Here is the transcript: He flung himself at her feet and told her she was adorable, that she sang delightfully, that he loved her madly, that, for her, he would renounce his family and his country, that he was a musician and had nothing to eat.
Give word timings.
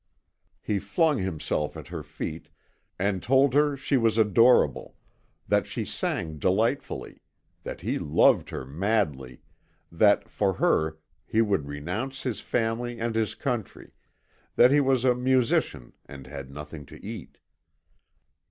He 0.63 0.79
flung 0.79 1.19
himself 1.19 1.77
at 1.77 1.89
her 1.89 2.01
feet 2.01 2.49
and 2.97 3.21
told 3.21 3.53
her 3.53 3.77
she 3.77 3.97
was 3.97 4.17
adorable, 4.17 4.95
that 5.47 5.67
she 5.67 5.85
sang 5.85 6.39
delightfully, 6.39 7.21
that 7.61 7.81
he 7.81 7.99
loved 7.99 8.49
her 8.49 8.65
madly, 8.65 9.41
that, 9.91 10.27
for 10.27 10.53
her, 10.53 10.97
he 11.27 11.43
would 11.43 11.67
renounce 11.67 12.23
his 12.23 12.39
family 12.39 12.99
and 12.99 13.13
his 13.13 13.35
country, 13.35 13.91
that 14.55 14.71
he 14.71 14.81
was 14.81 15.05
a 15.05 15.13
musician 15.13 15.93
and 16.07 16.25
had 16.25 16.49
nothing 16.49 16.83
to 16.87 17.05
eat. 17.05 17.37